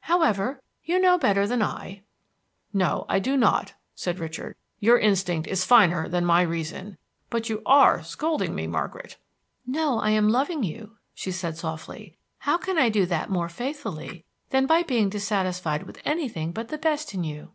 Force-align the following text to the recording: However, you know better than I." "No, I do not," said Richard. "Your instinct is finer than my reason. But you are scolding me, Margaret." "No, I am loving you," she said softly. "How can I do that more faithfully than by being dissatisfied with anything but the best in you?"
However, 0.00 0.60
you 0.84 0.98
know 1.00 1.16
better 1.16 1.46
than 1.46 1.62
I." 1.62 2.02
"No, 2.70 3.06
I 3.08 3.18
do 3.18 3.34
not," 3.34 3.72
said 3.94 4.18
Richard. 4.18 4.54
"Your 4.78 4.98
instinct 4.98 5.48
is 5.48 5.64
finer 5.64 6.06
than 6.06 6.22
my 6.22 6.42
reason. 6.42 6.98
But 7.30 7.48
you 7.48 7.62
are 7.64 8.02
scolding 8.04 8.54
me, 8.54 8.66
Margaret." 8.66 9.16
"No, 9.66 9.98
I 9.98 10.10
am 10.10 10.28
loving 10.28 10.62
you," 10.62 10.98
she 11.14 11.32
said 11.32 11.56
softly. 11.56 12.18
"How 12.40 12.58
can 12.58 12.76
I 12.76 12.90
do 12.90 13.06
that 13.06 13.30
more 13.30 13.48
faithfully 13.48 14.26
than 14.50 14.66
by 14.66 14.82
being 14.82 15.08
dissatisfied 15.08 15.84
with 15.84 16.02
anything 16.04 16.52
but 16.52 16.68
the 16.68 16.76
best 16.76 17.14
in 17.14 17.24
you?" 17.24 17.52